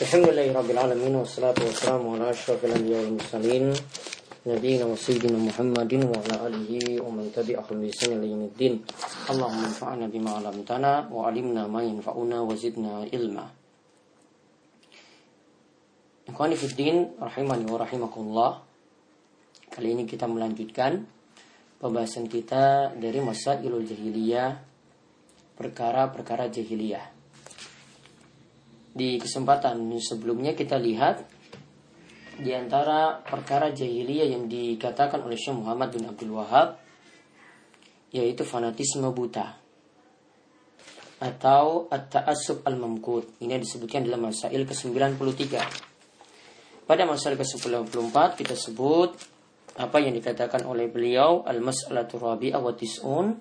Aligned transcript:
Alhamdulillahi 0.00 0.56
Rabbil 0.56 0.80
Alamin 0.80 1.12
Wassalatu 1.20 1.60
wassalamu 1.60 2.16
ala 2.16 2.32
ashrafil 2.32 2.72
anbiya 2.72 3.04
wal 3.04 3.20
mursalin 3.20 3.68
Nabiina 4.48 4.88
wa 4.88 4.96
sayyidina 4.96 5.36
Muhammadin 5.36 6.08
wa 6.08 6.16
ala 6.24 6.48
alihi 6.48 6.96
wa 7.04 7.12
man 7.12 7.28
tabi'ahum 7.28 7.84
bi 7.84 7.92
ihsan 7.92 8.16
ila 8.16 8.24
yaumiddin 8.24 8.80
Allahumma 9.28 9.68
anfa'na 9.68 10.08
bima 10.08 10.40
'allamtana 10.40 11.04
wa 11.12 11.28
'allimna 11.28 11.68
ma 11.68 11.84
yanfa'una 11.84 12.40
wa 12.40 12.48
zidna 12.56 13.04
ilma. 13.12 13.44
Ikhwani 16.32 16.56
fiddin 16.56 17.20
rahimani 17.20 17.68
wa 17.68 17.76
rahimakumullah 17.84 18.52
Kali 19.68 20.00
ini 20.00 20.08
kita 20.08 20.24
melanjutkan 20.24 21.04
pembahasan 21.76 22.24
kita 22.24 22.96
dari 22.96 23.20
masa 23.20 23.60
ilul 23.60 23.84
jahiliyah 23.84 24.64
perkara-perkara 25.60 26.48
jahiliyah 26.48 27.19
di 28.90 29.18
kesempatan 29.22 29.78
sebelumnya 30.02 30.58
kita 30.58 30.74
lihat 30.74 31.22
di 32.40 32.50
antara 32.56 33.20
perkara 33.20 33.70
jahiliyah 33.70 34.32
yang 34.32 34.48
dikatakan 34.48 35.20
oleh 35.22 35.36
Syekh 35.36 35.60
Muhammad 35.60 35.92
bin 35.92 36.08
Abdul 36.08 36.32
Wahab 36.34 36.80
yaitu 38.10 38.42
fanatisme 38.42 39.06
buta 39.14 39.60
atau 41.20 41.84
at-ta'assub 41.92 42.64
al-mamkut. 42.64 43.36
Ini 43.44 43.60
disebutkan 43.60 44.08
dalam 44.08 44.32
masail 44.32 44.64
ke-93. 44.64 45.60
Pada 46.88 47.04
masail 47.04 47.36
ke-94 47.36 48.16
kita 48.40 48.56
sebut 48.56 49.12
apa 49.76 49.96
yang 50.00 50.16
dikatakan 50.16 50.64
oleh 50.64 50.88
beliau 50.88 51.44
al-mas'alatu 51.44 52.16
rabi'ah 52.16 52.58
wa 52.58 52.72
tis'un. 52.72 53.36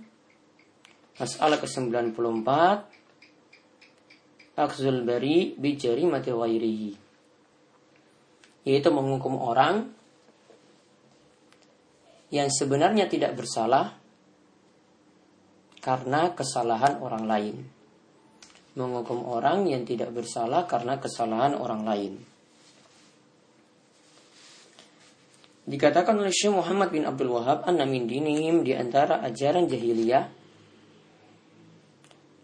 Masalah 1.18 1.58
ke-94 1.58 2.48
akhzul 4.60 5.08
bari 5.08 5.56
bijari 5.56 6.04
mati 6.04 6.36
ghairihi. 6.36 6.92
Yaitu 8.68 8.90
menghukum 8.92 9.40
orang 9.40 9.88
yang 12.30 12.52
sebenarnya 12.52 13.08
tidak 13.08 13.40
bersalah 13.40 13.96
karena 15.80 16.36
kesalahan 16.36 17.00
orang 17.00 17.24
lain. 17.26 17.56
Menghukum 18.76 19.26
orang 19.26 19.66
yang 19.66 19.88
tidak 19.88 20.12
bersalah 20.12 20.68
karena 20.68 21.00
kesalahan 21.00 21.56
orang 21.56 21.82
lain. 21.88 22.14
Dikatakan 25.70 26.18
oleh 26.18 26.34
Syekh 26.34 26.54
Muhammad 26.54 26.90
bin 26.90 27.06
Abdul 27.06 27.30
Wahab 27.30 27.62
anna 27.66 27.86
min 27.86 28.10
dinihim 28.10 28.66
di 28.66 28.74
antara 28.74 29.22
ajaran 29.22 29.70
jahiliyah 29.70 30.26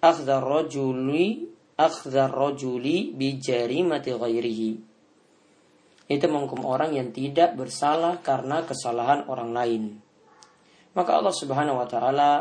akhdar 0.06 0.46
rajuli 0.46 1.45
akhdhar 1.76 2.32
rajuli 2.32 3.12
bi 3.12 3.36
jarimati 3.36 4.16
ghairihi. 4.16 4.72
Itu 6.06 6.26
menghukum 6.32 6.64
orang 6.64 6.96
yang 6.96 7.12
tidak 7.12 7.60
bersalah 7.60 8.24
karena 8.24 8.64
kesalahan 8.64 9.28
orang 9.28 9.52
lain. 9.52 9.84
Maka 10.96 11.12
Allah 11.20 11.36
Subhanahu 11.36 11.82
wa 11.82 11.88
taala 11.90 12.32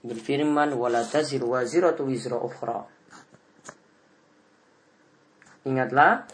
berfirman 0.00 0.72
wala 0.72 1.04
taziru 1.04 1.52
waziratu 1.52 2.08
wizra 2.08 2.40
ukhra. 2.40 2.88
Ingatlah 5.68 6.24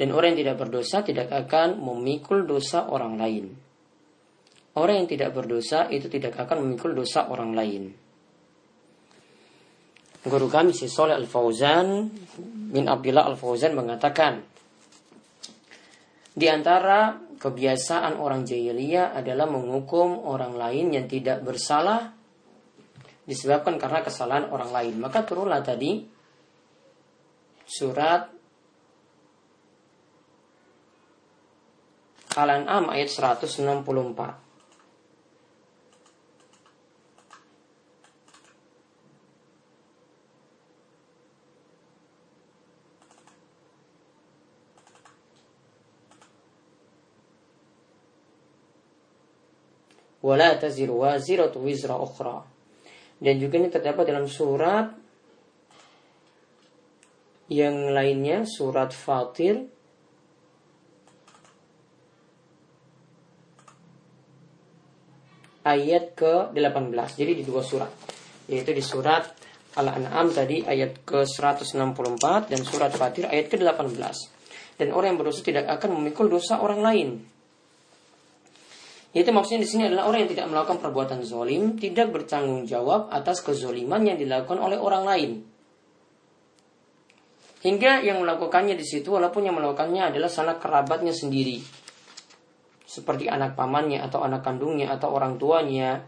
dan 0.00 0.08
orang 0.16 0.32
yang 0.32 0.48
tidak 0.48 0.56
berdosa 0.56 1.04
tidak 1.04 1.28
akan 1.28 1.76
memikul 1.76 2.48
dosa 2.48 2.88
orang 2.88 3.20
lain. 3.20 3.52
Orang 4.72 5.04
yang 5.04 5.08
tidak 5.10 5.36
berdosa 5.36 5.92
itu 5.92 6.08
tidak 6.08 6.40
akan 6.40 6.64
memikul 6.64 6.96
dosa 6.96 7.28
orang 7.28 7.52
lain 7.52 8.09
guru 10.26 10.52
kami 10.52 10.76
si 10.76 10.90
Soleh 10.90 11.16
Al 11.16 11.24
Fauzan 11.24 12.12
bin 12.70 12.84
Abdullah 12.90 13.24
Al 13.24 13.40
Fauzan 13.40 13.72
mengatakan 13.72 14.44
di 16.36 16.46
antara 16.46 17.16
kebiasaan 17.40 18.20
orang 18.20 18.44
jahiliyah 18.44 19.16
adalah 19.16 19.48
menghukum 19.48 20.28
orang 20.28 20.60
lain 20.60 20.92
yang 20.92 21.08
tidak 21.08 21.40
bersalah 21.40 22.12
disebabkan 23.24 23.80
karena 23.80 24.04
kesalahan 24.04 24.50
orang 24.52 24.70
lain. 24.74 24.94
Maka 25.00 25.24
turunlah 25.24 25.64
tadi 25.64 26.04
surat 27.64 28.28
Al-An'am 32.30 32.90
ayat 32.94 33.10
164. 33.10 34.49
Wala 50.20 50.56
taziru 50.56 51.00
waziratu 51.00 51.60
wizra 51.60 51.96
ukhra. 51.96 52.44
Dan 53.20 53.36
juga 53.36 53.60
ini 53.60 53.68
terdapat 53.68 54.08
dalam 54.08 54.24
surat 54.24 54.96
yang 57.50 57.92
lainnya 57.92 58.46
surat 58.48 58.94
Fatir 58.94 59.68
ayat 65.66 66.16
ke-18. 66.16 67.08
Jadi 67.20 67.32
di 67.40 67.44
dua 67.44 67.60
surat. 67.60 67.92
Yaitu 68.48 68.72
di 68.72 68.82
surat 68.82 69.28
Al-An'am 69.76 70.32
tadi 70.34 70.64
ayat 70.66 71.04
ke-164 71.04 72.24
dan 72.50 72.60
surat 72.64 72.90
Fatir 72.96 73.28
ayat 73.28 73.52
ke-18. 73.52 74.16
Dan 74.80 74.96
orang 74.96 75.14
yang 75.14 75.20
berdosa 75.20 75.44
tidak 75.44 75.68
akan 75.68 76.00
memikul 76.00 76.32
dosa 76.32 76.58
orang 76.58 76.80
lain. 76.80 77.08
Itu 79.10 79.34
maksudnya 79.34 79.66
di 79.66 79.68
sini 79.68 79.82
adalah 79.90 80.06
orang 80.06 80.22
yang 80.22 80.30
tidak 80.38 80.46
melakukan 80.46 80.78
perbuatan 80.78 81.26
zolim 81.26 81.74
tidak 81.74 82.14
bertanggung 82.14 82.62
jawab 82.62 83.10
atas 83.10 83.42
kezoliman 83.42 84.06
yang 84.06 84.14
dilakukan 84.14 84.62
oleh 84.62 84.78
orang 84.78 85.02
lain. 85.02 85.30
Hingga 87.60 88.06
yang 88.06 88.22
melakukannya 88.22 88.78
di 88.78 88.86
situ 88.86 89.10
walaupun 89.10 89.44
yang 89.44 89.58
melakukannya 89.58 90.14
adalah 90.14 90.30
sanak 90.30 90.62
kerabatnya 90.62 91.10
sendiri. 91.10 91.60
Seperti 92.86 93.26
anak 93.26 93.58
pamannya 93.58 93.98
atau 94.00 94.22
anak 94.22 94.46
kandungnya 94.46 94.94
atau 94.94 95.10
orang 95.10 95.36
tuanya. 95.36 96.06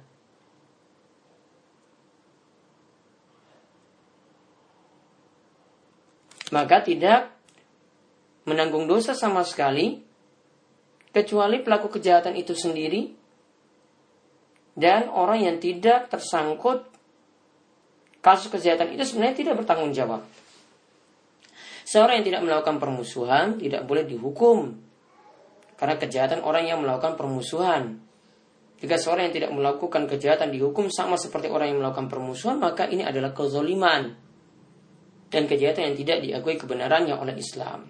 Maka 6.55 6.87
tidak 6.87 7.35
menanggung 8.47 8.87
dosa 8.87 9.13
sama 9.13 9.43
sekali 9.43 10.12
kecuali 11.13 11.61
pelaku 11.61 11.93
kejahatan 11.93 12.35
itu 12.35 12.57
sendiri 12.57 13.13
dan 14.73 15.13
orang 15.13 15.45
yang 15.45 15.57
tidak 15.61 16.09
tersangkut 16.09 16.89
kasus 18.25 18.49
kejahatan 18.49 18.97
itu 18.97 19.05
sebenarnya 19.05 19.37
tidak 19.37 19.55
bertanggung 19.61 19.93
jawab. 19.93 20.25
Seorang 21.85 22.23
yang 22.23 22.27
tidak 22.27 22.43
melakukan 22.49 22.81
permusuhan 22.81 23.61
tidak 23.61 23.85
boleh 23.85 24.09
dihukum 24.09 24.81
karena 25.77 26.01
kejahatan 26.01 26.41
orang 26.41 26.65
yang 26.65 26.81
melakukan 26.81 27.21
permusuhan. 27.21 28.01
Jika 28.81 28.99
seorang 28.99 29.31
yang 29.31 29.35
tidak 29.35 29.51
melakukan 29.55 30.11
kejahatan 30.11 30.51
dihukum 30.51 30.91
sama 30.91 31.15
seperti 31.15 31.47
orang 31.47 31.71
yang 31.71 31.79
melakukan 31.79 32.11
permusuhan, 32.11 32.59
maka 32.59 32.91
ini 32.91 33.07
adalah 33.07 33.31
kezoliman 33.31 34.11
dan 35.31 35.43
kejahatan 35.47 35.93
yang 35.93 35.97
tidak 35.99 36.19
diakui 36.23 36.59
kebenarannya 36.59 37.15
oleh 37.15 37.35
Islam. 37.39 37.87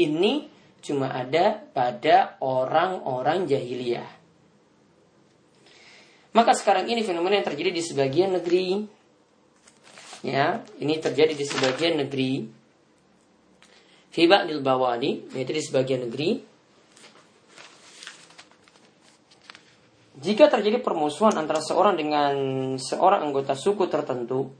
Ini 0.00 0.59
cuma 0.80 1.12
ada 1.12 1.60
pada 1.72 2.40
orang-orang 2.40 3.44
jahiliyah. 3.46 4.08
Maka 6.30 6.54
sekarang 6.54 6.86
ini 6.86 7.02
fenomena 7.02 7.42
yang 7.42 7.48
terjadi 7.48 7.70
di 7.74 7.82
sebagian 7.82 8.30
negeri, 8.38 8.86
ya, 10.22 10.62
ini 10.78 10.94
terjadi 11.02 11.34
di 11.34 11.42
sebagian 11.42 12.06
negeri. 12.06 12.46
Fiba 14.10 14.42
lil 14.42 14.62
bawani, 14.62 15.30
yaitu 15.34 15.54
di 15.54 15.62
sebagian 15.62 16.06
negeri. 16.06 16.42
Jika 20.20 20.52
terjadi 20.52 20.84
permusuhan 20.84 21.32
antara 21.32 21.64
seorang 21.64 21.96
dengan 21.96 22.34
seorang 22.76 23.30
anggota 23.30 23.56
suku 23.56 23.88
tertentu, 23.88 24.52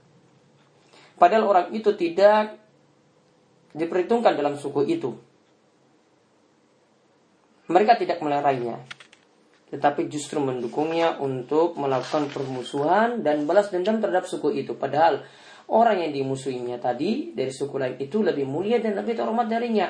padahal 1.20 1.44
orang 1.44 1.66
itu 1.76 1.92
tidak 1.94 2.56
diperhitungkan 3.76 4.34
dalam 4.34 4.56
suku 4.56 4.88
itu, 4.88 5.14
mereka 7.70 7.94
tidak 7.94 8.18
melarainya, 8.18 8.82
tetapi 9.70 10.10
justru 10.10 10.42
mendukungnya 10.42 11.22
untuk 11.22 11.78
melakukan 11.78 12.26
permusuhan 12.34 13.22
dan 13.22 13.46
balas 13.46 13.70
dendam 13.70 14.02
terhadap 14.02 14.26
suku 14.26 14.58
itu. 14.58 14.74
Padahal 14.74 15.22
orang 15.70 16.02
yang 16.02 16.10
dimusuhinya 16.10 16.82
tadi 16.82 17.30
dari 17.30 17.54
suku 17.54 17.78
lain 17.78 17.94
itu 18.02 18.26
lebih 18.26 18.42
mulia 18.42 18.82
dan 18.82 18.98
lebih 18.98 19.14
terhormat 19.14 19.46
darinya. 19.46 19.86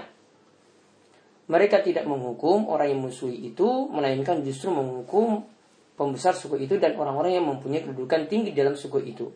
Mereka 1.51 1.83
tidak 1.83 2.05
menghukum 2.07 2.69
orang 2.69 2.95
yang 2.95 3.01
musuhi 3.01 3.51
itu, 3.51 3.89
melainkan 3.91 4.45
justru 4.45 4.71
menghukum 4.71 5.43
pembesar 5.99 6.37
suku 6.37 6.63
itu 6.63 6.79
dan 6.79 6.95
orang-orang 6.95 7.41
yang 7.41 7.49
mempunyai 7.49 7.83
kedudukan 7.83 8.29
tinggi 8.31 8.55
dalam 8.55 8.77
suku 8.77 9.03
itu. 9.03 9.33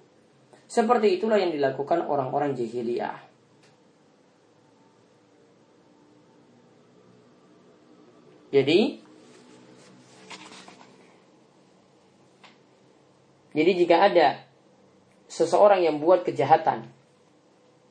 Seperti 0.68 1.16
itulah 1.18 1.40
yang 1.40 1.50
dilakukan 1.50 2.06
orang-orang 2.06 2.54
jahiliyah. 2.54 3.33
Jadi 8.54 9.02
Jadi 13.54 13.70
jika 13.78 14.10
ada 14.10 14.42
seseorang 15.30 15.82
yang 15.82 16.02
buat 16.02 16.26
kejahatan 16.26 16.90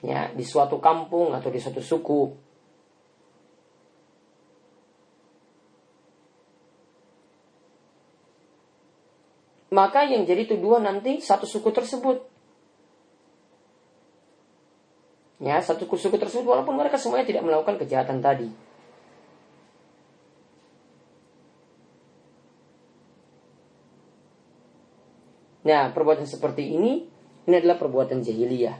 ya 0.03 0.27
di 0.35 0.43
suatu 0.43 0.83
kampung 0.83 1.31
atau 1.31 1.47
di 1.47 1.63
suatu 1.63 1.79
suku 1.79 2.35
maka 9.71 10.03
yang 10.03 10.27
jadi 10.27 10.43
tuduhan 10.51 10.83
nanti 10.83 11.23
satu 11.23 11.47
suku 11.47 11.71
tersebut. 11.71 12.27
Ya 15.39 15.63
satu 15.63 15.87
suku 15.87 16.19
tersebut 16.19 16.43
walaupun 16.43 16.75
mereka 16.75 16.99
semuanya 16.99 17.23
tidak 17.23 17.47
melakukan 17.47 17.79
kejahatan 17.79 18.19
tadi 18.19 18.51
Nah, 25.63 25.91
perbuatan 25.95 26.27
seperti 26.27 26.75
ini 26.75 27.07
ini 27.43 27.55
adalah 27.59 27.79
perbuatan 27.79 28.23
jahiliyah. 28.23 28.77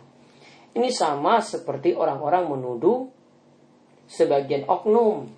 Ini 0.73 0.89
sama 0.89 1.39
seperti 1.43 1.93
orang-orang 1.93 2.49
menuduh 2.49 3.07
sebagian 4.07 4.67
oknum 4.67 5.29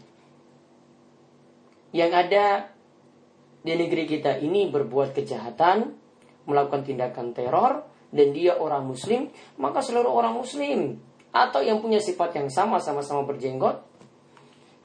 yang 1.92 2.12
ada 2.12 2.72
di 3.66 3.74
negeri 3.74 4.06
kita 4.06 4.38
ini 4.42 4.70
berbuat 4.70 5.18
kejahatan, 5.18 5.96
melakukan 6.46 6.86
tindakan 6.86 7.34
teror, 7.34 7.88
dan 8.14 8.32
dia 8.32 8.56
orang 8.56 8.86
muslim, 8.86 9.28
maka 9.58 9.82
seluruh 9.82 10.12
orang 10.14 10.38
muslim 10.38 11.02
atau 11.36 11.60
yang 11.60 11.84
punya 11.84 12.00
sifat 12.00 12.38
yang 12.40 12.48
sama 12.48 12.80
sama-sama 12.80 13.28
berjenggot 13.28 13.84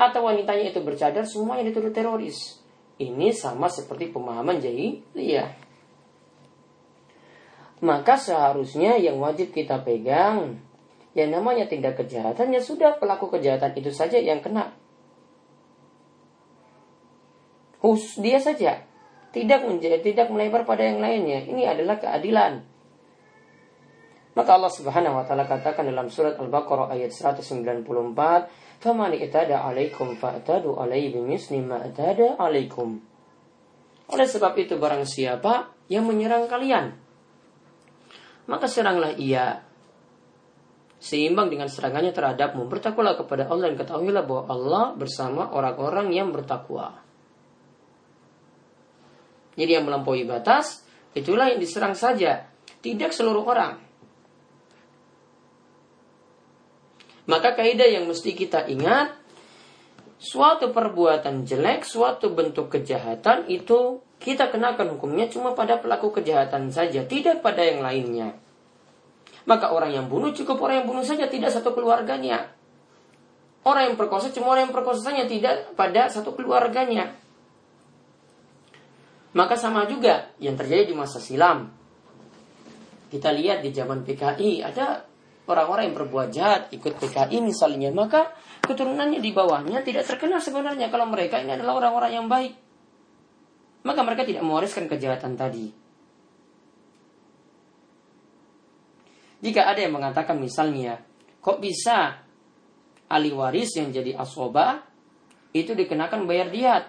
atau 0.01 0.21
wanitanya 0.25 0.73
itu 0.73 0.81
bercadar 0.83 1.29
semuanya 1.29 1.71
dituduh 1.71 1.93
teroris. 1.93 2.59
Ini 3.01 3.31
sama 3.33 3.69
seperti 3.71 4.11
pemahaman 4.11 4.59
jahiliyah 4.59 5.70
maka 7.81 8.21
seharusnya 8.21 9.01
yang 9.01 9.17
wajib 9.21 9.57
kita 9.57 9.81
pegang 9.81 10.61
yang 11.17 11.33
namanya 11.33 11.67
tindak 11.67 11.99
kejahatan 11.99 12.55
ya 12.55 12.63
sudah 12.63 13.01
pelaku 13.01 13.33
kejahatan 13.33 13.75
itu 13.75 13.91
saja 13.91 14.21
yang 14.21 14.39
kena. 14.45 14.77
Hus 17.81 18.21
dia 18.21 18.37
saja 18.39 18.85
tidak 19.33 19.65
menjadi 19.65 20.05
tidak 20.05 20.29
melebar 20.29 20.69
pada 20.69 20.85
yang 20.85 21.01
lainnya. 21.01 21.43
Ini 21.47 21.67
adalah 21.67 21.97
keadilan. 21.99 22.63
Maka 24.31 24.51
Allah 24.55 24.71
Subhanahu 24.71 25.19
wa 25.19 25.25
taala 25.27 25.43
katakan 25.49 25.91
dalam 25.91 26.07
surat 26.07 26.39
Al-Baqarah 26.39 26.95
ayat 26.95 27.11
194, 27.11 28.47
"Faman 28.79 29.11
itada 29.19 29.67
'alaikum 29.67 30.15
fa'tadu 30.15 30.79
'alaihi 30.79 31.19
bimisli 31.19 31.59
ma 31.59 31.83
atada 31.83 32.39
'alaikum." 32.39 33.03
Oleh 34.11 34.27
sebab 34.27 34.55
itu 34.59 34.79
barang 34.79 35.03
siapa 35.03 35.75
yang 35.91 36.07
menyerang 36.07 36.47
kalian, 36.47 36.95
maka 38.51 38.67
seranglah 38.67 39.15
ia 39.15 39.63
seimbang 40.99 41.49
dengan 41.49 41.71
serangannya 41.71 42.11
terhadapmu. 42.11 42.67
Bertakwalah 42.67 43.15
kepada 43.15 43.47
Allah 43.47 43.71
dan 43.71 43.79
ketahuilah 43.79 44.27
bahwa 44.27 44.45
Allah 44.51 44.85
bersama 44.99 45.55
orang-orang 45.55 46.11
yang 46.11 46.35
bertakwa. 46.35 46.99
Jadi 49.55 49.71
yang 49.71 49.87
melampaui 49.87 50.27
batas, 50.27 50.83
itulah 51.15 51.47
yang 51.55 51.63
diserang 51.63 51.95
saja. 51.95 52.51
Tidak 52.83 53.15
seluruh 53.15 53.45
orang. 53.47 53.79
Maka 57.29 57.55
kaidah 57.55 57.87
yang 57.87 58.11
mesti 58.11 58.35
kita 58.35 58.67
ingat, 58.67 59.20
suatu 60.21 60.71
perbuatan 60.71 61.49
jelek, 61.49 61.89
suatu 61.89 62.31
bentuk 62.37 62.69
kejahatan 62.69 63.49
itu 63.49 64.05
kita 64.21 64.53
kenakan 64.53 65.01
hukumnya 65.01 65.33
cuma 65.33 65.57
pada 65.57 65.81
pelaku 65.81 66.13
kejahatan 66.21 66.69
saja, 66.69 67.09
tidak 67.09 67.41
pada 67.41 67.65
yang 67.65 67.81
lainnya. 67.81 68.37
Maka 69.49 69.73
orang 69.73 69.97
yang 69.97 70.07
bunuh 70.13 70.37
cukup 70.37 70.61
orang 70.61 70.85
yang 70.85 70.89
bunuh 70.93 71.03
saja, 71.03 71.25
tidak 71.25 71.49
satu 71.49 71.73
keluarganya. 71.73 72.53
Orang 73.65 73.93
yang 73.93 73.97
perkosa 73.97 74.29
cuma 74.29 74.53
orang 74.53 74.69
yang 74.69 74.77
perkosa 74.77 75.09
saja, 75.09 75.25
tidak 75.25 75.73
pada 75.73 76.13
satu 76.13 76.37
keluarganya. 76.37 77.17
Maka 79.33 79.57
sama 79.57 79.89
juga 79.89 80.29
yang 80.37 80.61
terjadi 80.61 80.93
di 80.93 80.97
masa 80.97 81.17
silam. 81.17 81.73
Kita 83.09 83.33
lihat 83.33 83.65
di 83.65 83.73
zaman 83.73 84.05
PKI 84.05 84.61
ada 84.63 85.03
orang-orang 85.51 85.91
yang 85.91 85.97
berbuat 85.99 86.29
jahat 86.31 86.63
ikut 86.71 86.97
PKI 86.97 87.43
misalnya, 87.43 87.91
maka 87.91 88.31
keturunannya 88.63 89.19
di 89.19 89.35
bawahnya 89.35 89.83
tidak 89.83 90.07
terkenal 90.07 90.39
sebenarnya 90.39 90.89
kalau 90.89 91.11
mereka 91.11 91.43
ini 91.43 91.59
adalah 91.59 91.83
orang-orang 91.83 92.13
yang 92.15 92.27
baik 92.31 92.71
maka 93.81 94.01
mereka 94.05 94.29
tidak 94.29 94.45
mewariskan 94.45 94.87
kejahatan 94.89 95.41
tadi. 95.41 95.73
Jika 99.41 99.73
ada 99.73 99.81
yang 99.81 99.97
mengatakan 99.97 100.37
misalnya, 100.37 101.01
kok 101.41 101.65
bisa 101.65 102.21
ahli 103.09 103.33
waris 103.33 103.73
yang 103.81 103.89
jadi 103.89 104.21
asoba 104.21 104.85
itu 105.57 105.73
dikenakan 105.73 106.29
bayar 106.29 106.53
diat? 106.53 106.85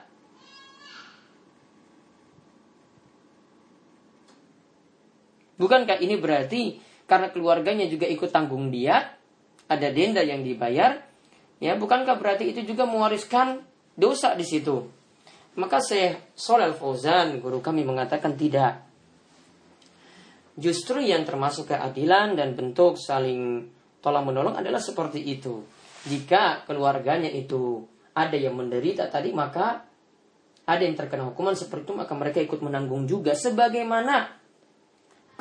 Bukankah 5.55 6.01
ini 6.03 6.19
berarti 6.19 6.75
karena 7.11 7.27
keluarganya 7.27 7.91
juga 7.91 8.07
ikut 8.07 8.31
tanggung 8.31 8.71
diat, 8.71 9.03
ada 9.67 9.87
denda 9.91 10.23
yang 10.23 10.47
dibayar, 10.47 11.03
ya 11.59 11.75
bukankah 11.75 12.15
berarti 12.15 12.55
itu 12.55 12.63
juga 12.63 12.87
mewariskan 12.87 13.59
dosa 13.99 14.31
di 14.31 14.47
situ? 14.47 14.87
Maka 15.59 15.83
Syekh 15.83 16.31
Solel 16.31 16.71
Fauzan, 16.71 17.43
guru 17.43 17.59
kami 17.59 17.83
mengatakan 17.83 18.39
tidak. 18.39 18.87
Justru 20.55 21.03
yang 21.03 21.27
termasuk 21.27 21.75
keadilan 21.75 22.39
dan 22.39 22.55
bentuk 22.55 22.95
saling 22.95 23.67
tolong 23.99 24.31
menolong 24.31 24.55
adalah 24.55 24.79
seperti 24.79 25.19
itu. 25.19 25.67
Jika 26.07 26.63
keluarganya 26.63 27.27
itu 27.27 27.83
ada 28.15 28.39
yang 28.39 28.55
menderita 28.55 29.11
tadi 29.11 29.35
maka 29.35 29.83
ada 30.63 30.79
yang 30.79 30.95
terkena 30.95 31.27
hukuman 31.27 31.59
seperti 31.59 31.91
itu 31.91 31.95
maka 31.99 32.15
mereka 32.15 32.39
ikut 32.39 32.63
menanggung 32.63 33.03
juga 33.03 33.35
sebagaimana 33.35 34.40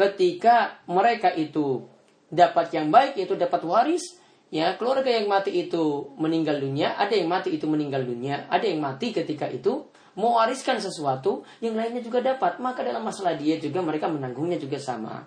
ketika 0.01 0.81
mereka 0.89 1.29
itu 1.37 1.85
dapat 2.33 2.73
yang 2.73 2.89
baik 2.89 3.21
itu 3.21 3.37
dapat 3.37 3.61
waris 3.69 4.17
ya 4.49 4.81
keluarga 4.81 5.13
yang 5.13 5.29
mati 5.29 5.53
itu 5.53 6.09
meninggal 6.17 6.57
dunia 6.57 6.97
ada 6.97 7.13
yang 7.13 7.29
mati 7.29 7.53
itu 7.53 7.69
meninggal 7.69 8.09
dunia 8.09 8.49
ada 8.49 8.65
yang 8.65 8.81
mati 8.81 9.13
ketika 9.13 9.45
itu 9.53 9.91
mewariskan 10.21 10.83
sesuatu, 10.83 11.47
yang 11.65 11.79
lainnya 11.79 12.03
juga 12.03 12.21
dapat. 12.21 12.59
Maka 12.59 12.83
dalam 12.83 13.01
masalah 13.01 13.39
dia 13.39 13.57
juga 13.57 13.81
mereka 13.81 14.11
menanggungnya 14.11 14.59
juga 14.59 14.77
sama. 14.77 15.25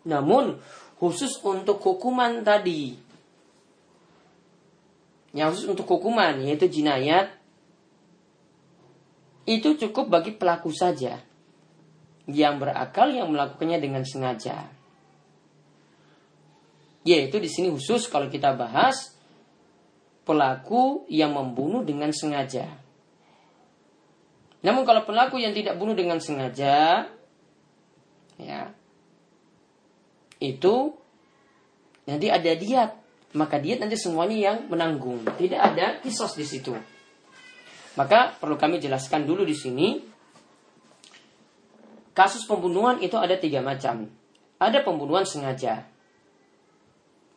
Namun 0.00 0.60
khusus 0.96 1.40
untuk 1.44 1.80
hukuman 1.80 2.40
tadi, 2.40 2.96
yang 5.36 5.52
khusus 5.52 5.68
untuk 5.68 5.86
hukuman 5.86 6.40
yaitu 6.40 6.66
jinayat, 6.66 7.36
itu 9.48 9.76
cukup 9.76 10.12
bagi 10.12 10.36
pelaku 10.36 10.72
saja 10.72 11.20
yang 12.28 12.60
berakal 12.60 13.10
yang 13.10 13.32
melakukannya 13.32 13.78
dengan 13.80 14.04
sengaja. 14.06 14.68
Yaitu 17.02 17.40
di 17.40 17.48
sini 17.48 17.72
khusus 17.72 18.06
kalau 18.12 18.28
kita 18.28 18.52
bahas 18.52 19.16
pelaku 20.28 21.08
yang 21.08 21.32
membunuh 21.32 21.82
dengan 21.82 22.12
sengaja. 22.12 22.68
Namun 24.60 24.84
kalau 24.84 25.08
pelaku 25.08 25.40
yang 25.40 25.56
tidak 25.56 25.80
bunuh 25.80 25.96
dengan 25.96 26.20
sengaja, 26.20 27.08
ya, 28.36 28.60
itu 30.36 30.92
nanti 32.04 32.28
ada 32.28 32.52
diat, 32.52 32.90
maka 33.32 33.56
diat 33.56 33.80
nanti 33.80 33.96
semuanya 33.96 34.36
yang 34.36 34.56
menanggung, 34.68 35.24
tidak 35.40 35.60
ada 35.64 35.86
kisos 36.04 36.36
di 36.36 36.44
situ. 36.44 36.76
Maka 38.00 38.32
perlu 38.40 38.56
kami 38.56 38.80
jelaskan 38.80 39.28
dulu 39.28 39.44
di 39.44 39.52
sini, 39.52 40.00
kasus 42.16 42.48
pembunuhan 42.48 42.96
itu 43.04 43.20
ada 43.20 43.36
tiga 43.36 43.60
macam. 43.60 44.08
Ada 44.56 44.80
pembunuhan 44.80 45.28
sengaja, 45.28 45.84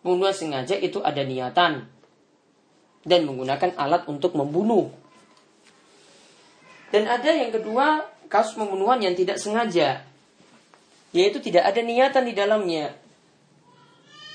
Pembunuhan 0.03 0.35
sengaja 0.35 0.75
itu 0.75 0.99
ada 0.99 1.23
niatan 1.23 1.87
dan 3.07 3.19
menggunakan 3.23 3.71
alat 3.79 4.03
untuk 4.11 4.35
membunuh. 4.35 4.91
Dan 6.91 7.07
ada 7.07 7.31
yang 7.31 7.55
kedua, 7.55 8.03
kasus 8.27 8.59
pembunuhan 8.59 8.99
yang 8.99 9.15
tidak 9.15 9.39
sengaja, 9.39 10.03
yaitu 11.15 11.39
tidak 11.39 11.71
ada 11.71 11.79
niatan 11.79 12.27
di 12.27 12.35
dalamnya. 12.35 12.99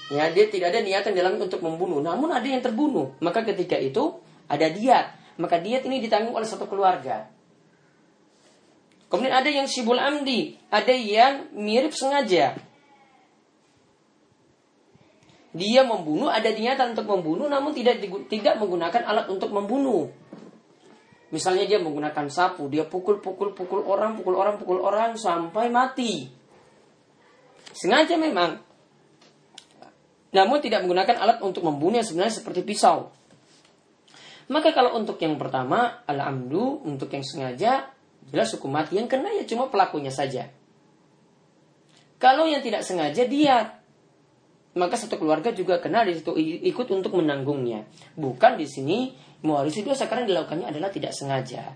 Ya, 0.09 0.33
dia 0.33 0.49
tidak 0.49 0.73
ada 0.73 0.81
niatan 0.81 1.13
dalam 1.13 1.37
untuk 1.37 1.61
membunuh, 1.61 2.01
namun 2.01 2.33
ada 2.33 2.49
yang 2.49 2.65
terbunuh. 2.65 3.13
Maka 3.21 3.45
ketika 3.45 3.77
itu 3.77 4.17
ada 4.49 4.73
diat, 4.73 5.18
maka 5.39 5.63
diat 5.63 5.87
ini 5.87 6.03
ditanggung 6.03 6.35
oleh 6.35 6.47
satu 6.47 6.67
keluarga. 6.67 7.31
Kemudian 9.09 9.33
ada 9.33 9.49
yang 9.49 9.65
sibul 9.65 9.97
amdi, 9.97 10.61
ada 10.69 10.93
yang 10.93 11.49
mirip 11.57 11.97
sengaja. 11.97 12.59
dia 15.59 15.83
membunuh 15.83 16.31
ada 16.31 16.47
niatan 16.55 16.95
untuk 16.95 17.11
membunuh 17.11 17.51
namun 17.51 17.75
tidak 17.75 17.99
tidak 18.31 18.55
menggunakan 18.63 19.03
alat 19.03 19.27
untuk 19.27 19.51
membunuh. 19.51 20.07
Misalnya 21.29 21.69
dia 21.69 21.77
menggunakan 21.83 22.31
sapu, 22.33 22.73
dia 22.73 22.89
pukul-pukul 22.89 23.53
pukul 23.53 23.85
orang, 23.85 24.17
pukul 24.17 24.39
orang, 24.39 24.57
pukul 24.57 24.81
orang 24.81 25.19
sampai 25.19 25.69
mati. 25.69 26.31
Sengaja 27.77 28.17
memang. 28.17 28.65
Namun 30.33 30.61
tidak 30.65 30.85
menggunakan 30.85 31.21
alat 31.21 31.39
untuk 31.45 31.69
membunuh 31.69 32.01
yang 32.01 32.09
sebenarnya 32.09 32.41
seperti 32.41 32.65
pisau. 32.65 33.13
Maka 34.49 34.73
kalau 34.73 34.97
untuk 34.97 35.21
yang 35.21 35.37
pertama, 35.37 36.05
alhamdulillah 36.09 36.89
untuk 36.89 37.13
yang 37.13 37.25
sengaja, 37.25 37.93
jelas 38.33 38.49
hukum 38.57 38.73
mati. 38.73 38.97
Yang 38.97 39.17
kena 39.17 39.29
ya 39.37 39.45
cuma 39.45 39.69
pelakunya 39.69 40.09
saja. 40.09 40.49
Kalau 42.19 42.49
yang 42.49 42.65
tidak 42.65 42.83
sengaja 42.83 43.29
dia 43.29 43.79
maka 44.79 44.95
satu 44.95 45.19
keluarga 45.19 45.51
juga 45.51 45.83
kena 45.83 46.07
di 46.07 46.15
situ 46.15 46.39
ikut 46.39 46.87
untuk 46.95 47.19
menanggungnya. 47.19 47.83
Bukan 48.15 48.55
di 48.55 48.67
sini 48.71 49.11
mewarisi 49.43 49.83
dosa 49.83 50.07
karena 50.07 50.25
dilakukannya 50.31 50.71
adalah 50.71 50.95
tidak 50.95 51.11
sengaja. 51.11 51.75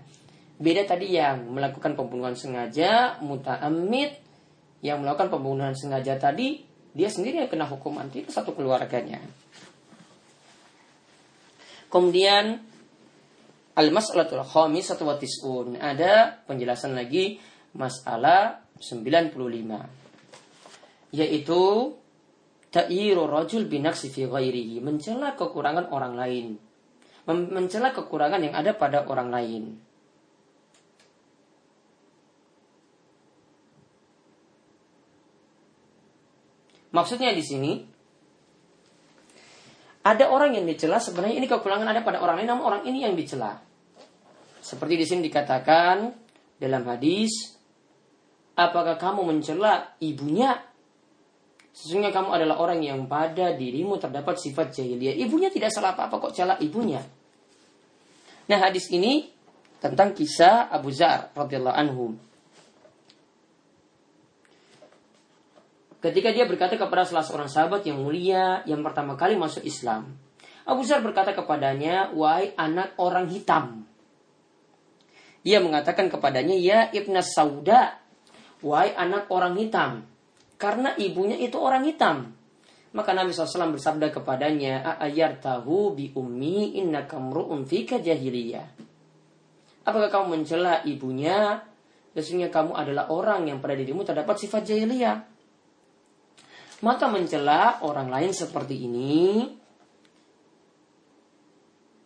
Beda 0.55 0.87
tadi 0.87 1.11
yang 1.11 1.51
melakukan 1.51 1.99
pembunuhan 1.99 2.39
sengaja, 2.39 3.19
muta'amid, 3.19 4.15
yang 4.79 5.03
melakukan 5.03 5.27
pembunuhan 5.27 5.75
sengaja 5.75 6.15
tadi, 6.15 6.63
dia 6.95 7.11
sendiri 7.11 7.43
yang 7.43 7.51
kena 7.51 7.67
hukuman, 7.67 8.07
tidak 8.07 8.31
satu 8.31 8.55
keluarganya. 8.55 9.19
Kemudian 11.93 12.73
Al-mas'alatul 13.73 14.45
khamisatu 14.45 15.01
wa 15.05 15.17
tis'un. 15.17 15.77
Ada 15.81 16.45
penjelasan 16.45 16.93
lagi 16.93 17.41
masalah 17.73 18.61
95. 18.77 19.33
Yaitu 21.13 21.61
ta'iru 22.69 23.25
rajul 23.25 23.65
binaksi 23.65 24.13
fi 24.13 24.29
ghairihi. 24.29 24.77
Mencela 24.77 25.33
kekurangan 25.33 25.89
orang 25.89 26.13
lain. 26.13 26.61
Mencela 27.29 27.97
kekurangan 27.97 28.45
yang 28.45 28.53
ada 28.53 28.77
pada 28.77 29.09
orang 29.09 29.33
lain. 29.33 29.63
Maksudnya 36.93 37.33
di 37.33 37.41
sini 37.41 37.92
ada 40.03 40.27
orang 40.27 40.59
yang 40.59 40.67
dicela 40.67 40.99
sebenarnya 40.99 41.39
ini 41.39 41.47
kekurangan 41.47 41.87
ada 41.87 42.03
pada 42.03 42.19
orang 42.19 42.43
lain 42.43 42.49
namun 42.51 42.63
orang 42.67 42.81
ini 42.83 43.07
yang 43.07 43.15
dicela. 43.15 43.55
Seperti 44.59 44.99
di 44.99 45.05
sini 45.07 45.21
dikatakan 45.27 46.11
dalam 46.59 46.83
hadis, 46.87 47.55
apakah 48.55 48.99
kamu 48.99 49.23
mencela 49.23 49.95
ibunya? 50.03 50.59
Sesungguhnya 51.73 52.13
kamu 52.13 52.29
adalah 52.35 52.61
orang 52.61 52.85
yang 52.85 53.09
pada 53.09 53.55
dirimu 53.55 53.97
terdapat 53.97 54.37
sifat 54.37 54.75
jahiliyah. 54.75 55.17
Ibunya 55.17 55.49
tidak 55.49 55.73
salah 55.73 55.97
apa-apa 55.97 56.29
kok 56.29 56.33
cela 56.37 56.55
ibunya. 56.61 57.01
Nah 58.47 58.59
hadis 58.59 58.91
ini 58.93 59.31
tentang 59.81 60.13
kisah 60.13 60.69
Abu 60.69 60.93
Zar 60.93 61.33
radhiyallahu 61.33 61.75
anhu. 61.75 62.15
Ketika 66.03 66.35
dia 66.35 66.43
berkata 66.43 66.75
kepada 66.75 67.07
salah 67.07 67.23
seorang 67.23 67.47
sahabat 67.47 67.87
yang 67.87 68.03
mulia 68.03 68.59
yang 68.67 68.83
pertama 68.83 69.15
kali 69.15 69.39
masuk 69.39 69.63
Islam. 69.63 70.19
Abu 70.67 70.83
Zar 70.83 70.99
berkata 70.99 71.31
kepadanya, 71.31 72.11
"Wahai 72.11 72.51
anak 72.59 72.99
orang 72.99 73.31
hitam." 73.31 73.87
Ia 75.47 75.63
mengatakan 75.63 76.11
kepadanya, 76.11 76.55
"Ya 76.55 76.91
Ibnu 76.91 77.19
Sauda, 77.23 77.99
wahai 78.63 78.91
anak 78.95 79.31
orang 79.31 79.55
hitam." 79.59 80.07
Karena 80.59 80.95
ibunya 80.95 81.35
itu 81.35 81.59
orang 81.59 81.83
hitam. 81.83 82.31
Maka 82.95 83.11
Nabi 83.11 83.35
SAW 83.35 83.75
bersabda 83.75 84.13
kepadanya, 84.13 84.95
"Ayar 85.01 85.41
tahu 85.41 85.97
bi 85.97 86.15
ummi 86.15 86.79
inna 86.79 87.03
kamru'un 87.03 87.67
fika 87.67 87.99
jahiliyah." 87.99 88.67
Apakah 89.83 90.07
kamu 90.07 90.39
mencela 90.39 90.79
ibunya? 90.87 91.59
Sesungguhnya 92.15 92.53
kamu 92.53 92.71
adalah 92.77 93.11
orang 93.11 93.49
yang 93.51 93.59
pada 93.59 93.75
dirimu 93.75 94.07
terdapat 94.07 94.39
sifat 94.39 94.63
jahiliyah. 94.63 95.32
Maka 96.83 97.07
mencela 97.07 97.79
orang 97.79 98.11
lain 98.11 98.35
seperti 98.35 98.75
ini 98.85 99.47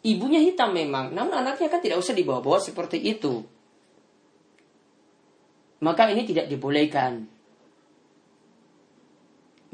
Ibunya 0.07 0.39
hitam 0.39 0.71
memang, 0.71 1.11
namun 1.11 1.35
anaknya 1.35 1.67
kan 1.67 1.83
tidak 1.83 1.99
usah 1.99 2.15
dibawa-bawa 2.15 2.63
seperti 2.63 2.95
itu. 3.03 3.43
Maka 5.83 6.07
ini 6.07 6.23
tidak 6.23 6.47
dibolehkan. 6.47 7.27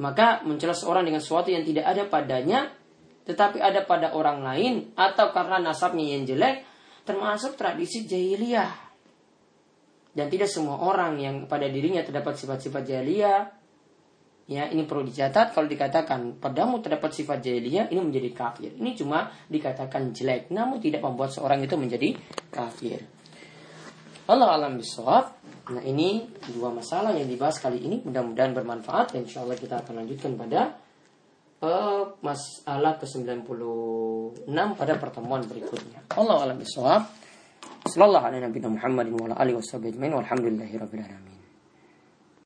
Maka 0.02 0.42
mencela 0.42 0.74
seorang 0.74 1.06
dengan 1.06 1.22
sesuatu 1.22 1.54
yang 1.54 1.62
tidak 1.62 1.86
ada 1.86 2.10
padanya, 2.10 2.66
tetapi 3.30 3.62
ada 3.62 3.86
pada 3.86 4.18
orang 4.18 4.42
lain, 4.42 4.74
atau 4.98 5.30
karena 5.30 5.62
nasabnya 5.62 6.18
yang 6.18 6.26
jelek, 6.26 6.66
termasuk 7.06 7.54
tradisi 7.54 8.10
jahiliyah. 8.10 8.74
Dan 10.18 10.34
tidak 10.34 10.50
semua 10.50 10.82
orang 10.82 11.14
yang 11.22 11.36
pada 11.46 11.70
dirinya 11.70 12.02
terdapat 12.02 12.42
sifat-sifat 12.42 12.90
jahiliyah 12.90 13.63
Ya, 14.44 14.68
ini 14.68 14.84
perlu 14.84 15.08
dicatat 15.08 15.56
kalau 15.56 15.72
dikatakan 15.72 16.36
padamu 16.36 16.84
terdapat 16.84 17.16
sifat 17.16 17.40
jahiliyah 17.40 17.88
ini 17.88 18.02
menjadi 18.04 18.30
kafir. 18.36 18.76
Ini 18.76 18.92
cuma 19.00 19.32
dikatakan 19.48 20.12
jelek, 20.12 20.52
namun 20.52 20.84
tidak 20.84 21.00
membuat 21.00 21.32
seorang 21.32 21.64
itu 21.64 21.80
menjadi 21.80 22.12
kafir. 22.52 23.00
Allah 24.28 24.56
alam 24.56 24.76
bisawab. 24.76 25.40
Nah, 25.64 25.80
ini 25.80 26.28
dua 26.52 26.76
masalah 26.76 27.16
yang 27.16 27.32
dibahas 27.32 27.56
kali 27.64 27.88
ini 27.88 28.04
mudah-mudahan 28.04 28.52
bermanfaat 28.52 29.16
dan 29.16 29.24
insya 29.24 29.48
Allah 29.48 29.56
kita 29.56 29.80
akan 29.80 30.04
lanjutkan 30.04 30.36
pada 30.36 30.76
uh, 31.64 32.04
masalah 32.20 33.00
ke-96 33.00 34.44
pada 34.76 34.94
pertemuan 35.00 35.44
berikutnya. 35.48 36.04
Allah 36.20 36.52
alam 36.52 36.60
bisawab. 36.60 37.08
Sallallahu 37.84 38.28
alaihi 38.28 38.64
Muhammadin 38.64 39.16
wa 39.16 39.36
alihi 39.40 39.56
wa 39.56 39.64
sahbihi 39.64 39.96
walhamdulillahi 40.00 40.76
rabbil 40.80 41.04
alamin. 41.04 41.33